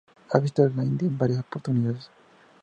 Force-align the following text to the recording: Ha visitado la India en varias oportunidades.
Ha 0.31 0.39
visitado 0.39 0.67
la 0.75 0.83
India 0.83 1.07
en 1.07 1.15
varias 1.15 1.41
oportunidades. 1.41 2.09